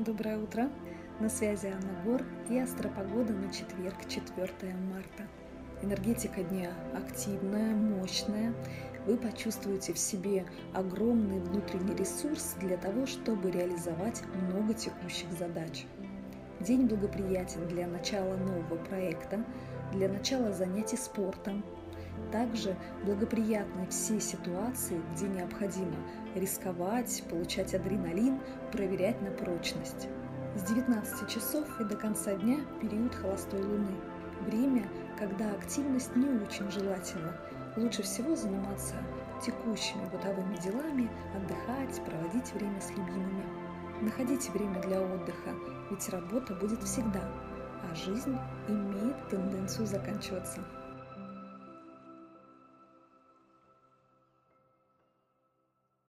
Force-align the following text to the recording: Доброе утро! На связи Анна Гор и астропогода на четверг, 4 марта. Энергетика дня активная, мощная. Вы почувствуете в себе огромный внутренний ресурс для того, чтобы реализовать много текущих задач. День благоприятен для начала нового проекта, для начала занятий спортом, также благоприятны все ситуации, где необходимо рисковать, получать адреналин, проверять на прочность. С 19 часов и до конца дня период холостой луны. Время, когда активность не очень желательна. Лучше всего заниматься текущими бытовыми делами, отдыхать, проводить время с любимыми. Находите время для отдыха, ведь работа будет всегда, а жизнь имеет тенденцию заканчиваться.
Доброе 0.00 0.38
утро! 0.38 0.70
На 1.20 1.28
связи 1.28 1.66
Анна 1.66 2.02
Гор 2.06 2.22
и 2.48 2.58
астропогода 2.58 3.34
на 3.34 3.52
четверг, 3.52 4.08
4 4.08 4.48
марта. 4.90 5.26
Энергетика 5.82 6.42
дня 6.42 6.72
активная, 6.94 7.74
мощная. 7.74 8.54
Вы 9.04 9.18
почувствуете 9.18 9.92
в 9.92 9.98
себе 9.98 10.46
огромный 10.72 11.38
внутренний 11.40 11.94
ресурс 11.94 12.56
для 12.60 12.78
того, 12.78 13.04
чтобы 13.04 13.50
реализовать 13.50 14.22
много 14.48 14.72
текущих 14.72 15.30
задач. 15.38 15.84
День 16.60 16.86
благоприятен 16.86 17.68
для 17.68 17.86
начала 17.86 18.38
нового 18.38 18.76
проекта, 18.76 19.44
для 19.92 20.08
начала 20.08 20.50
занятий 20.54 20.96
спортом, 20.96 21.62
также 22.32 22.76
благоприятны 23.04 23.86
все 23.88 24.20
ситуации, 24.20 25.00
где 25.12 25.28
необходимо 25.28 25.96
рисковать, 26.34 27.22
получать 27.28 27.74
адреналин, 27.74 28.40
проверять 28.72 29.20
на 29.22 29.30
прочность. 29.30 30.08
С 30.56 30.62
19 30.62 31.28
часов 31.28 31.80
и 31.80 31.84
до 31.84 31.96
конца 31.96 32.34
дня 32.34 32.58
период 32.80 33.14
холостой 33.14 33.62
луны. 33.62 33.94
Время, 34.46 34.88
когда 35.18 35.50
активность 35.52 36.14
не 36.16 36.28
очень 36.28 36.70
желательна. 36.70 37.36
Лучше 37.76 38.02
всего 38.02 38.34
заниматься 38.34 38.94
текущими 39.44 40.04
бытовыми 40.10 40.56
делами, 40.56 41.10
отдыхать, 41.36 42.04
проводить 42.04 42.52
время 42.52 42.80
с 42.80 42.90
любимыми. 42.90 43.44
Находите 44.00 44.50
время 44.52 44.80
для 44.80 45.00
отдыха, 45.00 45.54
ведь 45.90 46.08
работа 46.08 46.54
будет 46.54 46.82
всегда, 46.82 47.22
а 47.82 47.94
жизнь 47.94 48.36
имеет 48.66 49.28
тенденцию 49.28 49.86
заканчиваться. 49.86 50.60